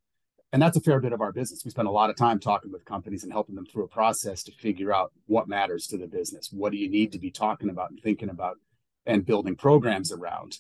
[0.53, 1.65] and that's a fair bit of our business.
[1.65, 4.43] We spend a lot of time talking with companies and helping them through a process
[4.45, 6.51] to figure out what matters to the business.
[6.51, 8.57] What do you need to be talking about and thinking about,
[9.07, 10.59] and building programs around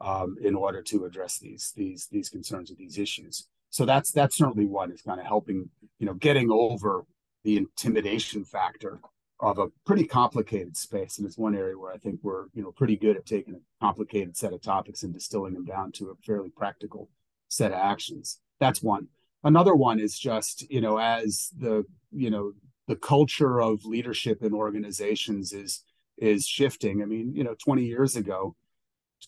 [0.00, 3.48] um, in order to address these these these concerns or these issues.
[3.70, 7.04] So that's that's certainly one is kind of helping you know getting over
[7.44, 9.00] the intimidation factor
[9.40, 12.72] of a pretty complicated space, and it's one area where I think we're you know
[12.72, 16.14] pretty good at taking a complicated set of topics and distilling them down to a
[16.26, 17.08] fairly practical
[17.48, 18.40] set of actions.
[18.58, 19.08] That's one
[19.44, 22.52] another one is just you know as the you know
[22.88, 25.84] the culture of leadership in organizations is
[26.18, 28.54] is shifting i mean you know 20 years ago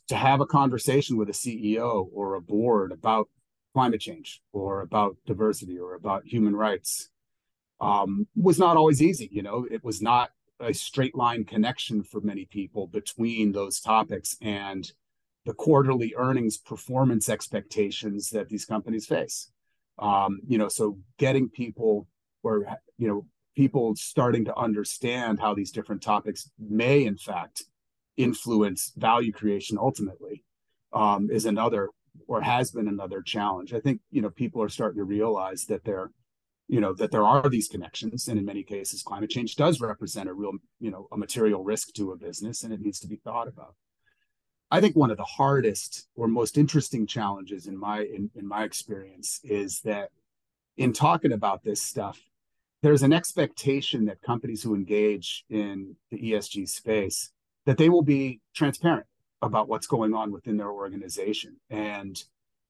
[0.09, 3.29] to have a conversation with a ceo or a board about
[3.75, 7.09] climate change or about diversity or about human rights
[7.83, 9.66] um, was not always easy you know?
[9.71, 14.90] It was not a straight line connection for many people between those topics and
[15.45, 19.51] the quarterly earnings performance expectations that these companies face.
[19.99, 22.07] Um, you know so getting people
[22.42, 22.66] or
[22.99, 27.64] you know people starting to understand how these different topics may in fact
[28.16, 30.45] influence value creation ultimately
[30.92, 31.88] um, is another
[32.27, 33.73] or has been another challenge.
[33.73, 36.11] I think you know people are starting to realize that there
[36.72, 38.28] you know that there are these connections.
[38.28, 41.92] And in many cases climate change does represent a real you know a material risk
[41.96, 43.74] to a business and it needs to be thought about.
[44.70, 48.64] I think one of the hardest or most interesting challenges in my in, in my
[48.64, 50.08] experience is that
[50.78, 52.18] in talking about this stuff,
[52.80, 57.32] there's an expectation that companies who engage in the ESG space
[57.66, 59.06] that they will be transparent
[59.42, 61.56] about what's going on within their organization.
[61.68, 62.16] And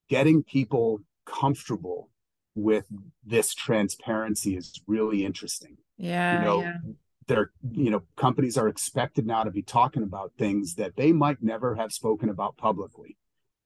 [0.08, 2.10] getting people comfortable
[2.54, 2.86] with
[3.24, 5.76] this transparency is really interesting.
[5.96, 6.76] Yeah, you know, yeah.
[7.26, 11.42] they're you know companies are expected now to be talking about things that they might
[11.42, 13.16] never have spoken about publicly.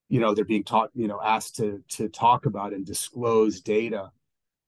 [0.09, 4.11] You know they're being taught you know asked to to talk about and disclose data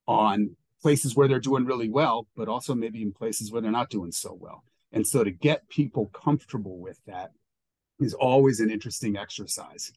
[0.07, 3.91] on places where they're doing really well but also maybe in places where they're not
[3.91, 4.65] doing so well.
[4.93, 7.33] And so to get people comfortable with that
[8.01, 9.93] is always an interesting exercise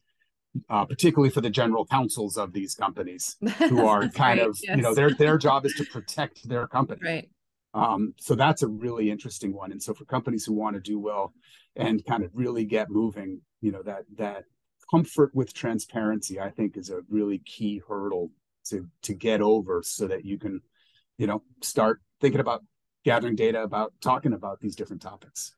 [0.68, 3.36] uh, particularly for the general counsels of these companies
[3.68, 4.76] who are kind right, of yes.
[4.76, 7.28] you know their their job is to protect their company right
[7.74, 9.72] um, so that's a really interesting one.
[9.72, 11.32] And so for companies who want to do well
[11.76, 14.44] and kind of really get moving, you know, that that
[14.90, 18.30] comfort with transparency, I think, is a really key hurdle
[18.66, 20.60] to to get over, so that you can,
[21.16, 22.62] you know, start thinking about
[23.04, 25.54] gathering data about talking about these different topics.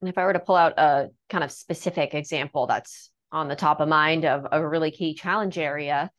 [0.00, 3.56] And if I were to pull out a kind of specific example that's on the
[3.56, 6.10] top of mind of a really key challenge area,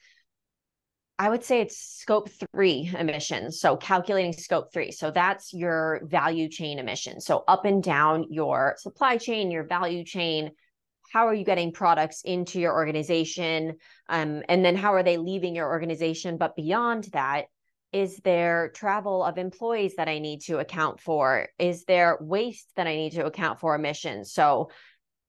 [1.17, 3.59] I would say it's scope three emissions.
[3.59, 4.91] So calculating scope three.
[4.91, 7.25] So that's your value chain emissions.
[7.25, 10.51] So up and down your supply chain, your value chain.
[11.13, 13.75] How are you getting products into your organization?
[14.09, 16.37] Um, and then how are they leaving your organization?
[16.37, 17.45] But beyond that,
[17.93, 21.49] is there travel of employees that I need to account for?
[21.59, 24.33] Is there waste that I need to account for emissions?
[24.33, 24.71] So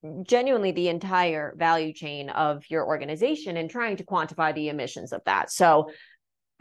[0.05, 5.13] mm, genuinely the entire value chain of your organization and trying to quantify the emissions
[5.13, 5.51] of that.
[5.51, 5.91] So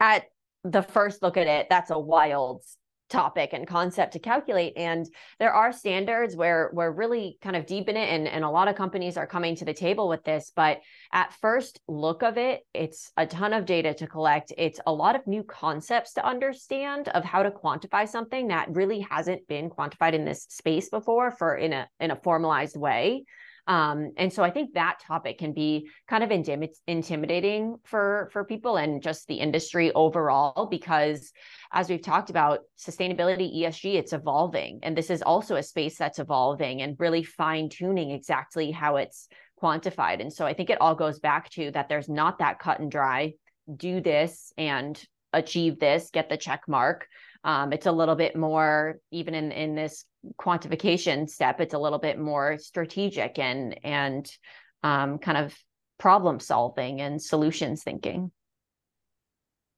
[0.00, 0.24] at
[0.64, 2.64] the first look at it, that's a wild
[3.12, 5.06] topic and concept to calculate and
[5.38, 8.68] there are standards where we're really kind of deep in it and, and a lot
[8.68, 10.80] of companies are coming to the table with this but
[11.12, 14.52] at first look of it it's a ton of data to collect.
[14.56, 19.00] It's a lot of new concepts to understand of how to quantify something that really
[19.00, 23.24] hasn't been quantified in this space before for in a in a formalized way
[23.66, 28.44] um, and so I think that topic can be kind of intim- intimidating for for
[28.44, 31.32] people and just the industry overall because
[31.72, 36.18] as we've talked about sustainability ESG it's evolving and this is also a space that's
[36.18, 39.28] evolving and really fine tuning exactly how it's
[39.62, 40.20] quantified.
[40.20, 42.90] And so I think it all goes back to that there's not that cut and
[42.90, 43.34] dry
[43.76, 45.00] do this and
[45.32, 47.06] achieve this, get the check mark.
[47.44, 50.04] Um, it's a little bit more even in in this
[50.38, 54.30] quantification step it's a little bit more strategic and and
[54.84, 55.56] um, kind of
[55.98, 58.30] problem solving and solutions thinking.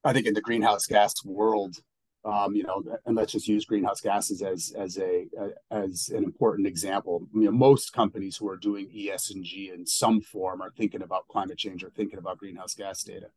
[0.02, 1.76] I think in the greenhouse gas world
[2.24, 5.26] um, you know and let's just use greenhouse gases as as a,
[5.70, 7.26] as an important example.
[7.34, 11.02] You know most companies who are doing es and g in some form are thinking
[11.02, 13.28] about climate change or thinking about greenhouse gas data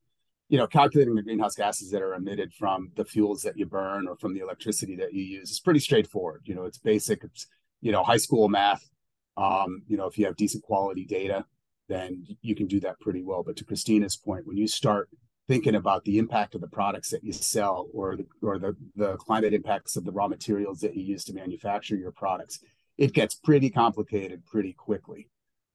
[0.50, 4.08] you know, calculating the greenhouse gases that are emitted from the fuels that you burn
[4.08, 6.42] or from the electricity that you use is pretty straightforward.
[6.46, 7.24] You know, it's basic.
[7.24, 7.48] It's
[7.82, 8.88] you know, high school math.
[9.36, 11.46] Um, you know, if you have decent quality data,
[11.90, 13.44] then you can do that pretty well.
[13.44, 15.10] But to Cristina's point, when you start
[15.48, 19.16] thinking about the impact of the products that you sell or the or the, the
[19.18, 22.60] climate impacts of the raw materials that you use to manufacture your products,
[22.98, 25.30] it gets pretty complicated pretty quickly.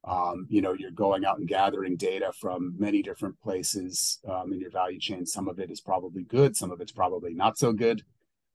[0.05, 4.61] Um, you know, you're going out and gathering data from many different places um, in
[4.61, 5.27] your value chain.
[5.27, 8.03] Some of it is probably good, some of it's probably not so good.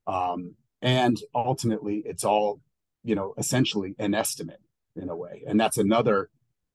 [0.05, 2.59] Um, and ultimately, it's all,
[3.03, 4.61] you know, essentially an estimate
[4.95, 5.43] in a way.
[5.47, 6.29] And that's another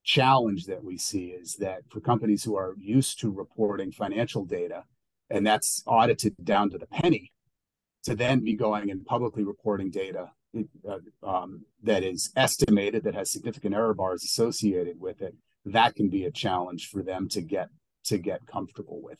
[0.05, 4.85] challenge that we see is that for companies who are used to reporting financial data,
[5.31, 7.33] and that's audited down to the penny,
[8.05, 10.31] to then be going and publicly reporting data
[10.89, 15.35] uh, um, that is estimated that has significant error bars associated with it
[15.65, 17.69] that can be a challenge for them to get
[18.05, 19.19] to get comfortable with.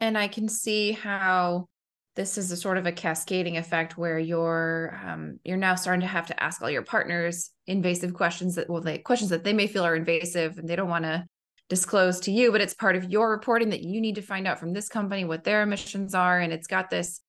[0.00, 1.68] And i can see how
[2.14, 6.06] this is a sort of a cascading effect where you're um, you're now starting to
[6.06, 9.66] have to ask all your partners invasive questions that well they questions that they may
[9.66, 11.24] feel are invasive and they don't want to
[11.68, 14.58] disclose to you but it's part of your reporting that you need to find out
[14.58, 17.20] from this company what their emissions are and it's got this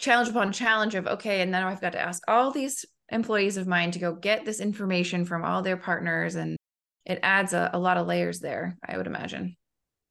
[0.00, 3.66] challenge upon challenge of okay and then i've got to ask all these employees of
[3.66, 6.56] mine to go get this information from all their partners and
[7.04, 9.54] it adds a, a lot of layers there i would imagine.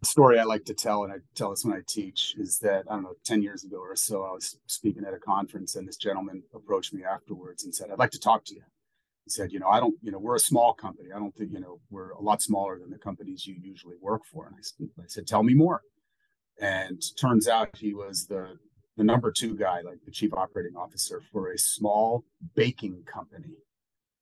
[0.01, 2.83] The story i like to tell and i tell this when i teach is that
[2.89, 5.87] i don't know 10 years ago or so i was speaking at a conference and
[5.87, 8.61] this gentleman approached me afterwards and said i'd like to talk to you.
[9.25, 11.09] He said you know i don't you know we're a small company.
[11.13, 14.21] I don't think you know we're a lot smaller than the companies you usually work
[14.31, 14.47] for.
[14.47, 15.81] And i, I said tell me more.
[16.61, 18.57] And turns out he was the
[18.99, 23.55] the number two guy, like the chief operating officer for a small baking company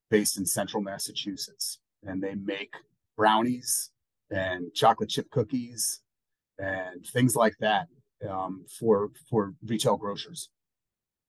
[0.08, 1.80] based in central Massachusetts.
[2.06, 2.74] And they make
[3.16, 3.90] brownies
[4.30, 6.00] and chocolate chip cookies
[6.60, 7.88] and things like that
[8.30, 10.48] um, for, for retail grocers.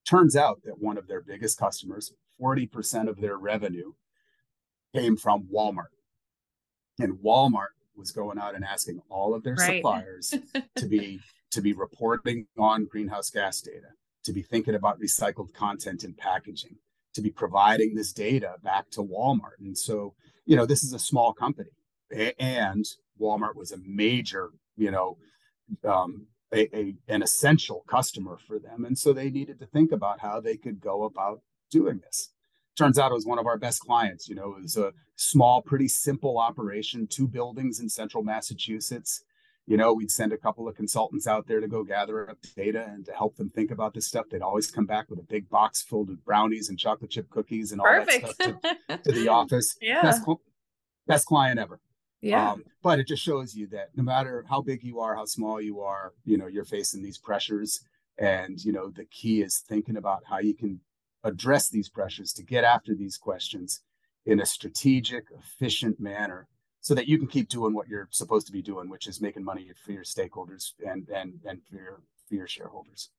[0.08, 3.94] Turns out that one of their biggest customers, 40% of their revenue
[4.94, 5.96] came from Walmart.
[7.00, 9.78] And Walmart was going out and asking all of their right.
[9.78, 10.34] suppliers
[10.76, 11.20] to be
[11.52, 13.90] to be reporting on greenhouse gas data,
[14.24, 16.78] to be thinking about recycled content and packaging,
[17.14, 19.60] to be providing this data back to Walmart.
[19.60, 20.14] And so,
[20.46, 21.72] you know, this is a small company,
[22.40, 22.86] and
[23.20, 25.18] Walmart was a major, you know,
[25.84, 28.86] um, a, a, an essential customer for them.
[28.86, 32.32] And so they needed to think about how they could go about doing this.
[32.78, 34.30] Turns out it was one of our best clients.
[34.30, 39.24] You know, it was a small, pretty simple operation, two buildings in central Massachusetts
[39.70, 42.88] you know, we'd send a couple of consultants out there to go gather up data
[42.90, 44.26] and to help them think about this stuff.
[44.30, 47.72] They'd always come back with a big box filled with brownies and chocolate chip cookies
[47.72, 48.26] and all Perfect.
[48.26, 49.78] that stuff to, to the office.
[49.80, 50.02] yeah.
[50.02, 50.24] Best,
[51.06, 51.80] best client ever.
[52.20, 52.54] Yeah.
[52.54, 55.62] Um, but it just shows you that no matter how big you are, how small
[55.62, 57.82] you are, you know, you're facing these pressures.
[58.18, 60.80] And, you know, the key is thinking about how you can
[61.24, 63.82] address these pressures to get after these questions
[64.26, 66.48] in a strategic, efficient manner
[66.82, 69.44] so that you can keep doing what you're supposed to be doing, which is making
[69.44, 73.10] money for your stakeholders and and and for your for your shareholders.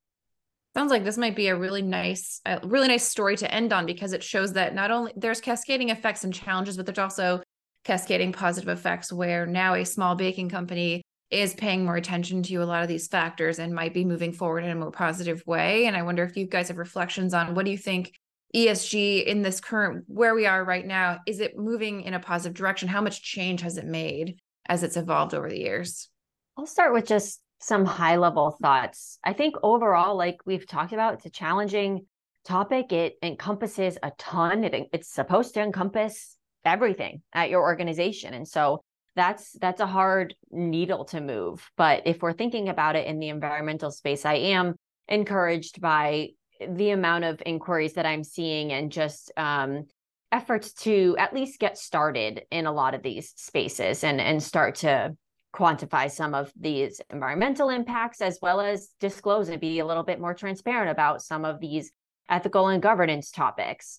[0.75, 3.87] Sounds like this might be a really nice, a really nice story to end on
[3.87, 7.43] because it shows that not only there's cascading effects and challenges, but there's also
[7.85, 12.64] cascading positive effects where now a small baking company is paying more attention to a
[12.64, 15.87] lot of these factors and might be moving forward in a more positive way.
[15.87, 18.12] And I wonder if you guys have reflections on what do you think
[18.55, 22.57] ESG in this current where we are right now, is it moving in a positive
[22.57, 22.89] direction?
[22.89, 26.09] How much change has it made as it's evolved over the years?
[26.57, 29.18] I'll start with just some high level thoughts.
[29.22, 32.07] I think overall, like we've talked about, it's a challenging
[32.45, 32.93] topic.
[32.93, 34.64] It encompasses a ton.
[34.64, 38.35] It, it's supposed to encompass everything at your organization.
[38.35, 38.83] And so
[39.17, 41.69] that's that's a hard needle to move.
[41.77, 44.75] But if we're thinking about it in the environmental space, I am
[45.09, 46.31] encouraged by
[46.67, 49.87] the amount of inquiries that I'm seeing and just um,
[50.31, 54.77] efforts to at least get started in a lot of these spaces and and start
[54.77, 55.17] to
[55.53, 60.21] quantify some of these environmental impacts as well as disclose and be a little bit
[60.21, 61.91] more transparent about some of these
[62.29, 63.99] ethical and governance topics.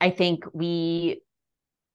[0.00, 1.22] I think we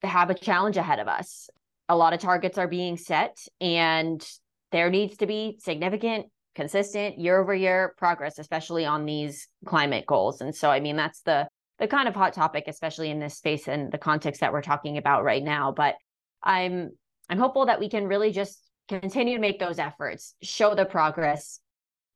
[0.02, 1.50] have a challenge ahead of us.
[1.88, 4.24] A lot of targets are being set, and
[4.72, 10.40] there needs to be significant, consistent year over year progress, especially on these climate goals.
[10.40, 11.46] And so, I mean, that's the
[11.78, 14.96] the kind of hot topic, especially in this space and the context that we're talking
[14.96, 15.72] about right now.
[15.72, 15.96] But
[16.42, 16.90] I'm
[17.28, 21.60] I'm hopeful that we can really just continue to make those efforts, show the progress,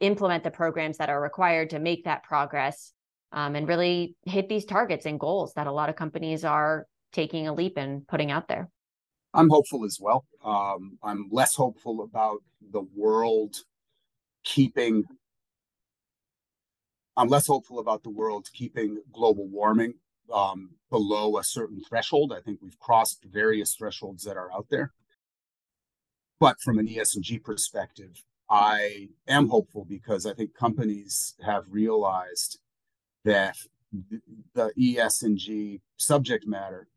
[0.00, 2.92] implement the programs that are required to make that progress,
[3.32, 7.48] um, and really hit these targets and goals that a lot of companies are taking
[7.48, 8.68] a leap and putting out there.
[9.34, 10.24] I'm hopeful as well.
[10.44, 13.56] Um, I'm less hopeful about the world
[14.44, 15.04] keeping.
[17.16, 19.94] I'm less hopeful about the world keeping global warming
[20.32, 22.32] um, below a certain threshold.
[22.32, 24.92] I think we've crossed various thresholds that are out there.
[26.40, 32.58] But from an ESG perspective, I am hopeful because I think companies have realized
[33.24, 33.56] that
[34.54, 36.88] the ESG subject matter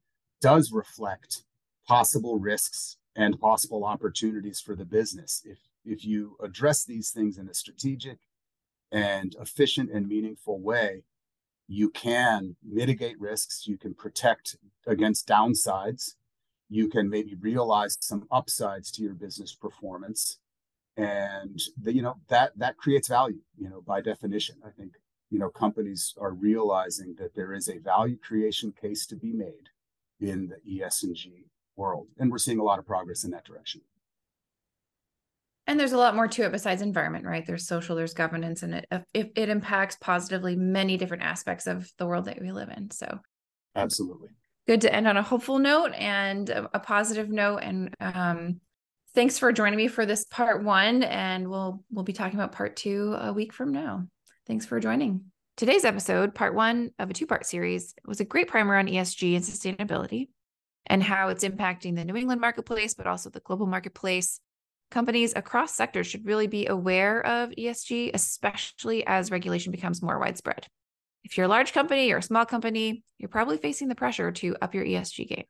[0.42, 1.44] does reflect
[1.92, 5.42] possible risks and possible opportunities for the business.
[5.44, 8.20] If if you address these things in a strategic
[8.94, 11.04] and efficient and meaningful way,
[11.68, 14.56] you can mitigate risks, you can protect
[14.88, 16.16] against downsides,
[16.70, 20.38] you can maybe realize some upsides to your business performance
[20.96, 24.92] and the, you know that that creates value you know by definition i think
[25.30, 29.68] you know companies are realizing that there is a value creation case to be made
[30.20, 33.82] in the ESG world, and we're seeing a lot of progress in that direction.
[35.68, 37.46] And there's a lot more to it besides environment, right?
[37.46, 42.06] There's social, there's governance, and it it, it impacts positively many different aspects of the
[42.06, 42.92] world that we live in.
[42.92, 43.20] So,
[43.76, 44.30] absolutely
[44.68, 47.58] good to end on a hopeful note and a, a positive note.
[47.58, 48.62] And um,
[49.14, 52.76] thanks for joining me for this part one, and we'll we'll be talking about part
[52.76, 54.08] two a week from now.
[54.48, 55.26] Thanks for joining.
[55.58, 59.36] Today's episode, part one of a two part series, was a great primer on ESG
[59.36, 60.30] and sustainability
[60.88, 64.40] and how it's impacting the New England marketplace, but also the global marketplace.
[64.90, 70.68] Companies across sectors should really be aware of ESG, especially as regulation becomes more widespread.
[71.24, 74.56] If you're a large company or a small company, you're probably facing the pressure to
[74.62, 75.46] up your ESG game.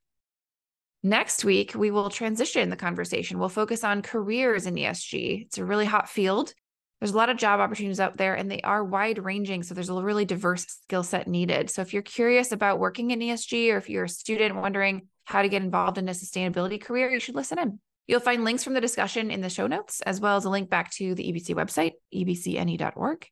[1.02, 3.40] Next week, we will transition the conversation.
[3.40, 5.46] We'll focus on careers in ESG.
[5.46, 6.54] It's a really hot field
[7.02, 9.64] there's a lot of job opportunities out there and they are wide ranging.
[9.64, 11.72] So there's a really diverse skill set needed.
[11.72, 15.42] So if you're curious about working in ESG or if you're a student wondering how
[15.42, 17.80] to get involved in a sustainability career, you should listen in.
[18.08, 20.70] You'll find links from the discussion in the show notes, as well as a link
[20.70, 23.28] back to the EBC website, ebcne.org.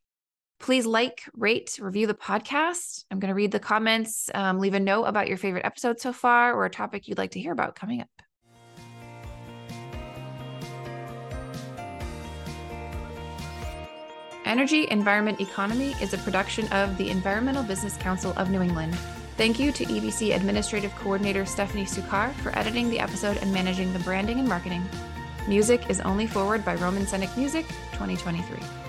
[0.58, 3.04] Please like, rate, review the podcast.
[3.10, 4.30] I'm going to read the comments.
[4.34, 7.32] Um, leave a note about your favorite episode so far or a topic you'd like
[7.32, 8.08] to hear about coming up.
[14.46, 18.96] Energy, Environment, Economy is a production of the Environmental Business Council of New England.
[19.40, 23.98] Thank you to EBC Administrative Coordinator Stephanie Sukar for editing the episode and managing the
[24.00, 24.86] branding and marketing.
[25.48, 28.79] Music is only forward by Roman Senyk Music 2023.